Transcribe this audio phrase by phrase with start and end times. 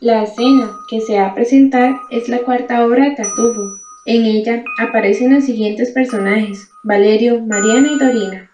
[0.00, 3.78] La escena que se va a presentar es la cuarta obra de Tartufo.
[4.04, 8.50] En ella aparecen los siguientes personajes, Valerio, Mariana y Dorina.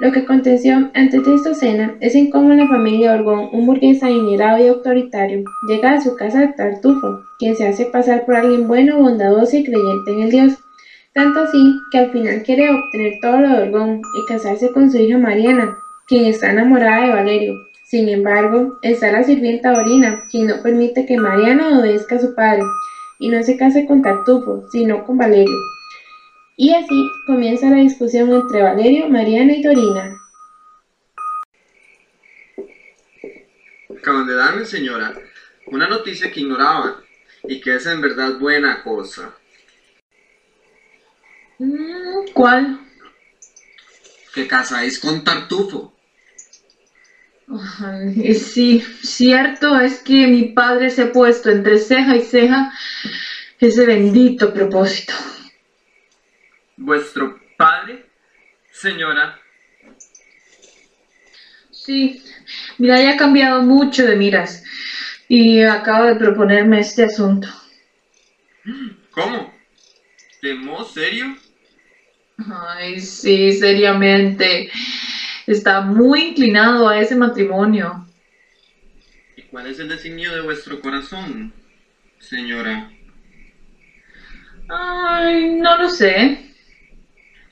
[0.00, 4.02] Lo que aconteció antes de esta escena es en cómo la familia Orgón, un burgués
[4.02, 8.68] adinerado y autoritario, llega a su casa de Tartufo, quien se hace pasar por alguien
[8.68, 10.58] bueno, bondadoso y creyente en el Dios.
[11.14, 14.98] Tanto así que al final quiere obtener todo lo de Orgón y casarse con su
[14.98, 17.65] hija Mariana, quien está enamorada de Valerio.
[17.86, 22.64] Sin embargo, está la sirvienta Dorina, quien no permite que Mariana obedezca a su padre
[23.20, 25.56] y no se case con Tartufo, sino con Valerio.
[26.56, 30.18] Y así comienza la discusión entre Valerio, Mariana y Dorina.
[33.96, 35.14] Acaban de darme, señora,
[35.66, 37.00] una noticia que ignoraba
[37.44, 39.32] y que es en verdad buena cosa.
[42.34, 42.80] ¿Cuál?
[44.34, 45.95] Que casáis con Tartufo.
[47.48, 52.72] Sí, cierto es que mi padre se ha puesto entre ceja y ceja
[53.60, 55.12] ese bendito propósito.
[56.76, 58.04] ¿Vuestro padre,
[58.72, 59.38] señora?
[61.70, 62.20] Sí,
[62.78, 64.64] mira, ya ha cambiado mucho de miras
[65.28, 67.48] y acaba de proponerme este asunto.
[69.12, 69.54] ¿Cómo?
[70.42, 71.36] ¿De modo serio?
[72.38, 74.70] Ay, sí, seriamente.
[75.46, 78.06] Está muy inclinado a ese matrimonio.
[79.36, 81.52] ¿Y cuál es el designio de vuestro corazón,
[82.18, 82.90] señora?
[84.68, 86.38] Ay, no lo sé.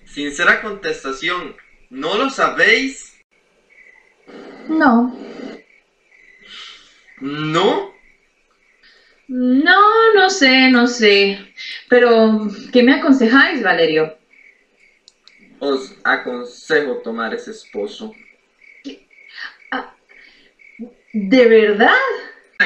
[0.05, 1.55] Sincera contestación,
[1.91, 3.17] ¿no lo sabéis?
[4.69, 5.17] No.
[7.20, 7.95] ¿No?
[9.28, 9.81] No,
[10.15, 11.39] no sé, no sé.
[11.89, 14.17] Pero, ¿qué me aconsejáis, Valerio?
[15.66, 18.12] Os aconsejo tomar ese esposo.
[21.14, 22.04] ¿De verdad?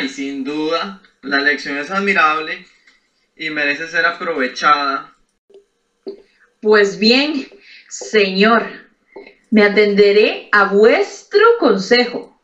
[0.02, 2.66] Y sin duda, la elección es admirable
[3.36, 5.14] y merece ser aprovechada.
[6.60, 7.46] Pues bien,
[7.88, 8.66] señor,
[9.52, 12.42] me atenderé a vuestro consejo.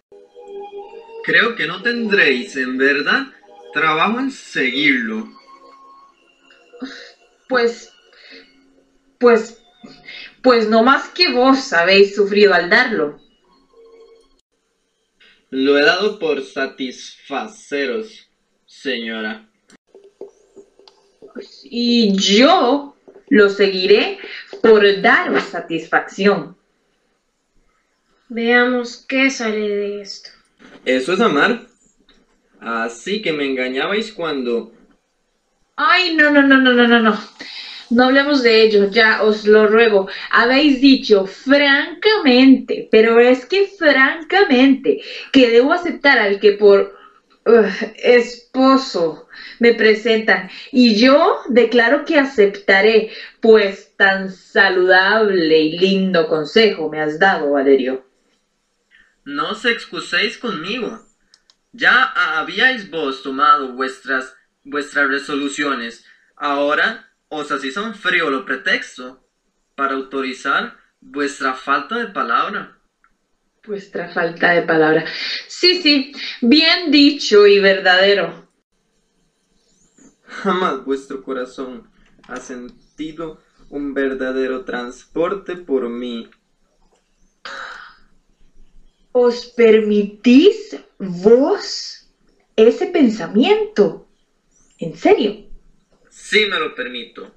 [1.25, 3.25] Creo que no tendréis, en verdad,
[3.73, 5.29] trabajo en seguirlo.
[7.49, 7.91] Pues,
[9.19, 9.64] pues,
[10.43, 13.21] pues no más que vos habéis sufrido al darlo.
[15.51, 18.29] Lo he dado por satisfaceros,
[18.67, 19.49] señora.
[21.65, 22.97] Y yo
[23.29, 24.19] lo seguiré
[24.63, 26.57] por daros satisfacción.
[28.29, 30.31] Veamos qué sale de esto.
[30.85, 31.67] Eso es amar.
[32.61, 34.73] Así que me engañabais cuando...
[35.77, 37.21] Ay, no, no, no, no, no, no, no.
[37.91, 40.09] No hablemos de ello, ya os lo ruego.
[40.31, 45.03] Habéis dicho francamente, pero es que francamente,
[45.33, 46.97] que debo aceptar al que por
[47.97, 49.29] esposo
[49.59, 50.49] me presentan.
[50.73, 58.05] Y yo declaro que aceptaré, pues tan saludable y lindo consejo me has dado, Valerio.
[59.25, 61.01] No os excuséis conmigo.
[61.73, 66.05] Ya habíais vos tomado vuestras, vuestras resoluciones.
[66.37, 69.25] Ahora os hacéis un frívolo pretexto
[69.75, 72.79] para autorizar vuestra falta de palabra.
[73.67, 75.07] Vuestra falta de palabra.
[75.49, 76.13] Sí, sí,
[76.43, 78.49] bien dicho y verdadero.
[80.27, 81.89] Jamás vuestro corazón
[82.29, 83.39] ha sentido
[83.71, 86.29] un verdadero transporte por mí.
[89.13, 92.09] ¿Os permitís vos
[92.57, 94.09] ese pensamiento?
[94.79, 95.54] ¿En serio?
[96.15, 97.35] Sí me lo permito.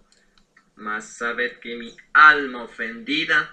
[0.75, 3.51] Mas sabed que mi alma ofendida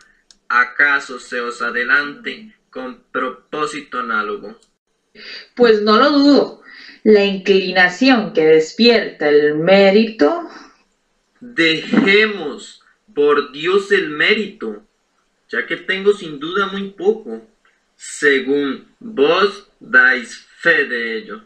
[0.49, 4.61] acaso se os adelante con propósito análogo.
[5.57, 6.63] Pues no lo dudo.
[7.05, 10.47] La inclinación que despierta el mérito.
[11.41, 12.83] Dejemos,
[13.15, 14.85] por Dios, el mérito,
[15.49, 17.49] ya que tengo sin duda muy poco,
[17.97, 21.43] según vos dais fe de ello.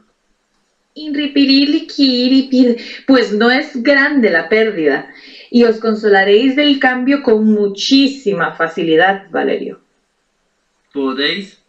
[3.06, 5.11] Pues no es grande la pérdida,
[5.50, 9.81] y os consolaréis del cambio con muchísima facilidad, Valerio.
[10.93, 11.62] Podéis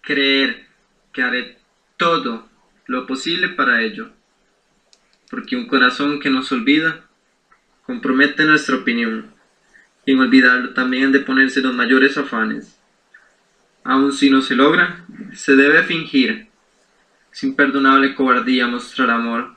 [0.00, 0.66] creer
[1.12, 1.56] que haré
[1.96, 2.48] todo
[2.86, 4.10] lo posible para ello,
[5.30, 7.06] porque un corazón que nos olvida
[7.84, 9.32] compromete nuestra opinión,
[10.06, 12.78] y en olvidarlo también de ponerse los mayores afanes.
[13.84, 15.04] Aun si no se logra,
[15.34, 16.49] se debe fingir,
[17.32, 19.54] sin perdonable cobardía mostrar amor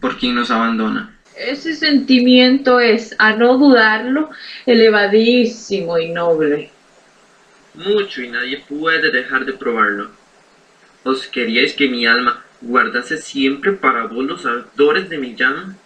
[0.00, 1.16] por quien nos abandona.
[1.36, 4.30] Ese sentimiento es, a no dudarlo,
[4.64, 6.70] elevadísimo y noble.
[7.74, 10.10] Mucho y nadie puede dejar de probarlo.
[11.04, 15.76] ¿Os queríais que mi alma guardase siempre para vos los ardores de mi llama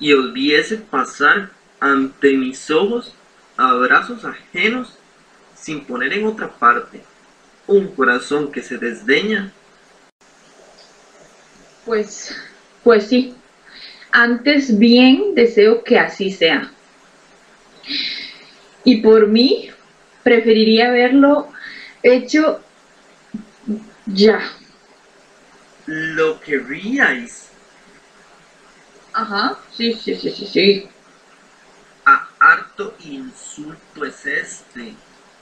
[0.00, 3.14] y os viese pasar ante mis ojos
[3.56, 4.96] abrazos ajenos
[5.54, 7.02] sin poner en otra parte
[7.66, 9.52] un corazón que se desdeña.
[11.90, 12.36] Pues,
[12.84, 13.34] pues sí.
[14.12, 16.70] Antes bien deseo que así sea.
[18.84, 19.72] Y por mí,
[20.22, 21.48] preferiría verlo
[22.04, 22.60] hecho
[24.06, 24.40] ya.
[25.86, 27.48] Lo querríais.
[29.12, 30.88] Ajá, sí, sí, sí, sí, sí.
[32.04, 34.94] A harto insulto es este.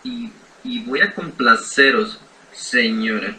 [0.03, 0.33] Y,
[0.65, 2.19] y voy a complaceros,
[2.55, 3.37] señora.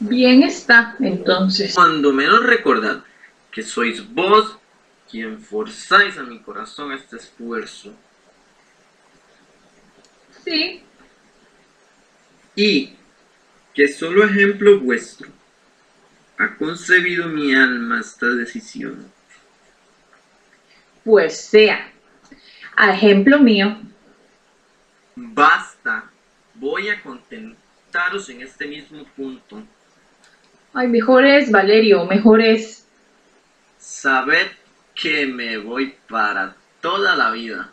[0.00, 1.74] Bien está, entonces.
[1.74, 3.02] Cuando menos recordad
[3.50, 4.58] que sois vos
[5.10, 7.94] quien forzáis a mi corazón este esfuerzo.
[10.44, 10.82] Sí,
[12.54, 12.94] Y
[13.74, 15.28] que solo ejemplo vuestro
[16.38, 19.12] ha concebido mi alma esta decisión.
[21.04, 21.92] pues sea.
[22.76, 23.78] A ejemplo mío,
[25.16, 26.10] Basta,
[26.54, 29.62] voy a contentaros en este mismo punto.
[30.76, 32.86] Ay, mejor es, Valerio, mejor es.
[33.78, 34.48] Sabed
[34.94, 37.70] que me voy para toda la vida.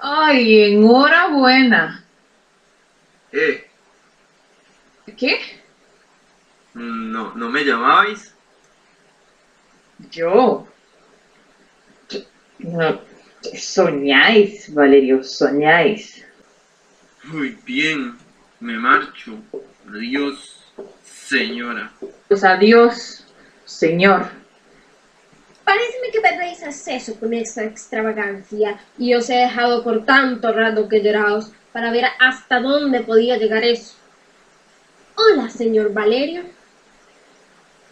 [0.00, 2.04] Ay, enhorabuena.
[3.32, 3.68] Eh,
[5.16, 5.60] ¿Qué?
[6.74, 8.34] no, ¿no me llamabais?
[10.10, 10.66] Yo.
[12.60, 13.00] No,
[13.54, 16.24] soñáis, Valerio, soñáis.
[17.24, 18.16] Muy bien,
[18.58, 19.38] me marcho.
[19.88, 20.61] Adiós,
[21.28, 21.92] señora.
[22.28, 23.24] Pues adiós,
[23.64, 24.30] señor.
[25.64, 31.02] Paréceme que perdéis acceso con esta extravagancia y os he dejado por tanto rato que
[31.02, 33.94] lloraos para ver hasta dónde podía llegar eso.
[35.14, 36.42] Hola, señor Valerio.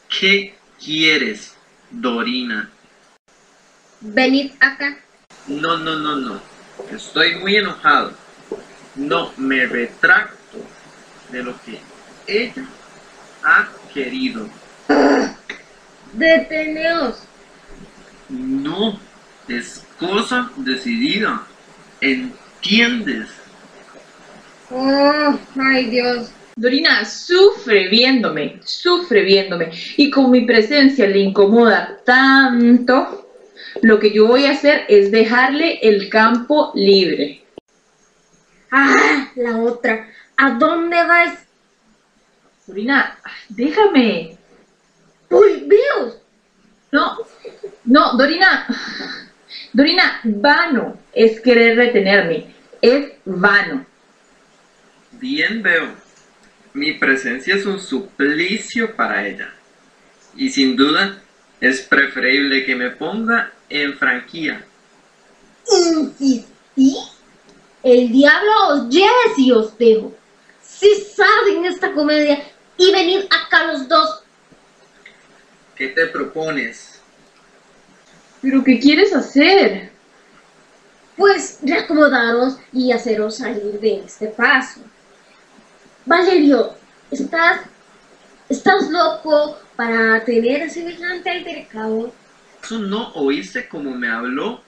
[0.08, 1.54] ¿Qué quieres,
[1.90, 2.68] Dorina?
[4.00, 4.98] Venid acá.
[5.46, 6.40] No, no, no, no.
[6.90, 8.12] Estoy muy enojado.
[8.96, 10.58] No me retracto
[11.30, 11.78] de lo que
[12.26, 12.66] ella
[13.44, 14.48] ha querido.
[16.12, 17.22] Deteneos.
[18.28, 18.98] No,
[19.48, 21.46] es cosa decidida.
[22.00, 23.28] ¿Entiendes?
[24.70, 26.30] Oh, ay Dios.
[26.56, 29.70] Dorina sufre viéndome, sufre viéndome.
[29.96, 33.28] Y con mi presencia le incomoda tanto.
[33.82, 37.44] Lo que yo voy a hacer es dejarle el campo libre.
[38.70, 40.08] Ah, la otra.
[40.36, 41.49] ¿A dónde vais?
[42.70, 43.18] Dorina,
[43.48, 44.38] déjame.
[45.28, 46.18] Volveos.
[46.92, 47.18] No,
[47.84, 48.66] no, Dorina.
[49.72, 52.54] Dorina, vano es querer retenerme.
[52.80, 53.84] Es vano.
[55.12, 55.96] Bien veo.
[56.74, 59.52] Mi presencia es un suplicio para ella.
[60.36, 61.20] Y sin duda
[61.60, 64.64] es preferible que me ponga en franquía.
[65.68, 66.96] ¿Insistí?
[67.82, 70.14] El diablo os lleve si os dejo.
[70.62, 72.40] Cesad en esta comedia
[72.80, 74.22] y venid acá los dos.
[75.76, 76.98] ¿Qué te propones?
[78.40, 79.92] ¿Pero qué quieres hacer?
[81.14, 84.80] Pues reacomodaros y haceros salir de este paso.
[86.06, 86.72] Valerio,
[87.10, 87.60] ¿estás,
[88.48, 92.14] estás loco para tener semejante altercado?
[92.62, 94.62] ¿Eso no oíste cómo me habló?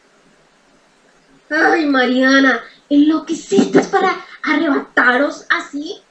[1.48, 6.02] Ay, Mariana, ¿enloqueciste para arrebataros así?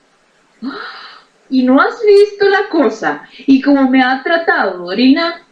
[1.51, 3.27] Y no has visto la cosa.
[3.46, 5.46] Y como me ha tratado Dorina,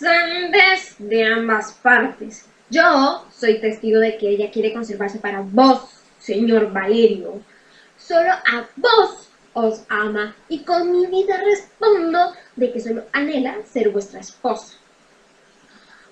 [0.00, 2.46] Sandes de ambas partes.
[2.70, 7.42] Yo soy testigo de que ella quiere conservarse para vos, señor Valerio.
[7.98, 13.90] Solo a vos os ama y con mi vida respondo de que solo anhela ser
[13.90, 14.78] vuestra esposa.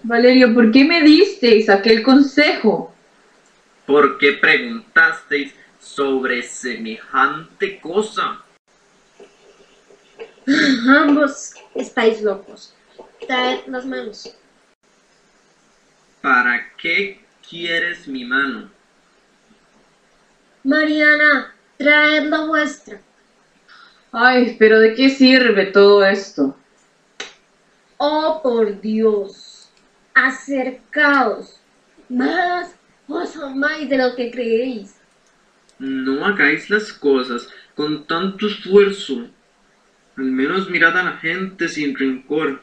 [0.02, 2.92] Valerio, ¿por qué me disteis aquel consejo?
[3.86, 8.44] ¿Por qué preguntasteis sobre semejante cosa?
[10.88, 12.72] Ambos estáis locos.
[13.26, 14.34] Traed las manos.
[16.22, 18.70] ¿Para qué quieres mi mano?
[20.64, 23.00] Mariana, traed la vuestra.
[24.10, 26.56] Ay, pero ¿de qué sirve todo esto?
[27.98, 29.68] Oh, por Dios.
[30.14, 31.60] Acercaos.
[32.08, 32.74] Más
[33.06, 34.96] os amáis de lo que creéis.
[35.78, 39.28] No hagáis las cosas con tanto esfuerzo.
[40.18, 42.60] Al menos mirad a la gente sin rencor.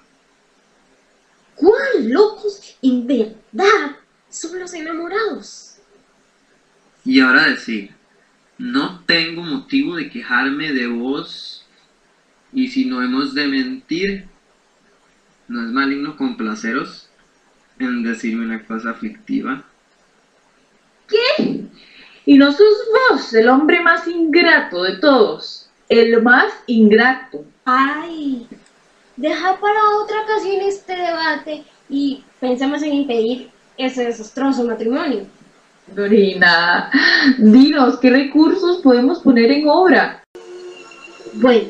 [1.55, 3.95] ¡Cuán locos en verdad
[4.29, 5.77] son los enamorados!
[7.05, 7.91] Y ahora decir,
[8.57, 11.65] no tengo motivo de quejarme de vos.
[12.51, 14.25] Y si no hemos de mentir,
[15.47, 17.07] ¿no es maligno complaceros
[17.79, 19.63] en decirme una cosa fictiva?
[21.07, 21.63] ¿Qué?
[22.25, 22.75] Y no sos
[23.09, 25.64] vos el hombre más ingrato de todos.
[25.89, 27.45] El más ingrato.
[27.65, 28.47] Ay,
[29.15, 35.25] deja para otra ocasión este debate y pensemos en impedir ese desastroso matrimonio.
[35.87, 36.91] Dorina,
[37.37, 40.23] dinos qué recursos podemos poner en obra.
[41.33, 41.69] Bueno,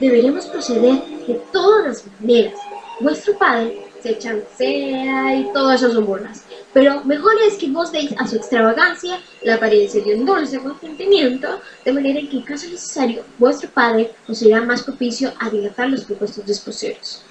[0.00, 2.54] deberemos proceder de todas las maneras.
[3.00, 6.46] Vuestro padre se chancea y todo eso son burlas.
[6.74, 11.60] Pero mejor es que vos deis a su extravagancia la apariencia de un dulce consentimiento,
[11.84, 16.04] de manera que en caso necesario vuestro padre os será más propicio a dilatar los
[16.04, 17.22] propuestos desposeros.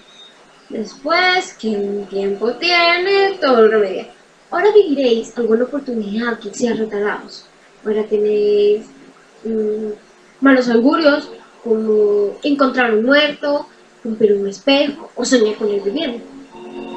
[0.70, 4.08] Después, quien tiempo tiene, todo lo remedia.
[4.50, 7.46] Ahora viviréis alguna oportunidad que sea retardados.
[7.86, 8.86] Ahora tenéis
[9.44, 9.90] mm,
[10.40, 11.30] malos augurios,
[11.66, 13.68] como encontrar un muerto,
[14.06, 16.33] romper un espejo o soñar con el viviente.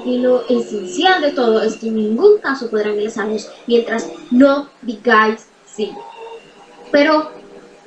[0.07, 5.49] Y lo esencial de todo es que en ningún caso podrán enlazaros mientras no digáis
[5.67, 5.91] sí.
[6.93, 7.33] Pero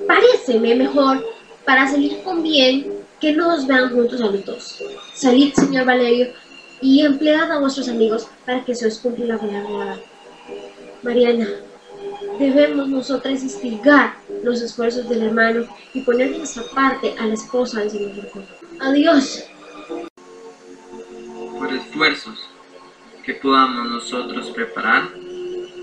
[0.06, 1.24] paréceme mejor
[1.64, 4.82] para salir con bien que no os vean juntos a los dos.
[5.14, 6.28] Salid, señor Valerio,
[6.82, 9.98] y emplead a vuestros amigos para que se os cumpla la palabra.
[11.02, 11.48] Mariana,
[12.38, 17.80] debemos nosotras instigar los esfuerzos del hermano y poner de nuestra parte a la esposa
[17.80, 18.28] del señor.
[18.78, 19.49] Adiós.
[21.90, 22.48] Esfuerzos
[23.24, 25.08] que podamos nosotros preparar,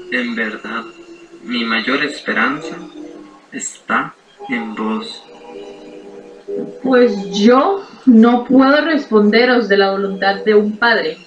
[0.10, 0.86] en verdad,
[1.44, 2.78] mi mayor esperanza
[3.52, 4.16] está
[4.48, 5.22] en vos.
[6.82, 11.18] Pues yo no puedo responderos de la voluntad de un padre.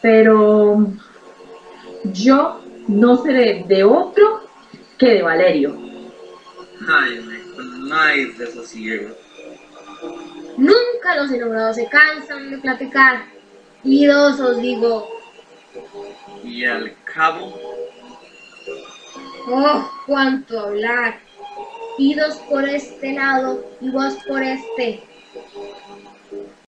[0.00, 0.86] Pero
[2.04, 4.40] yo no seré de otro
[4.96, 5.76] que de Valerio.
[6.88, 9.21] Ay, me colmáis de sosiego.
[10.62, 13.24] Nunca los enamorados se cansan de platicar.
[13.82, 15.08] Y dos os digo,
[16.44, 17.52] Y al cabo,
[19.48, 21.18] oh, cuánto hablar.
[21.98, 25.02] Idos por este lado y vos por este.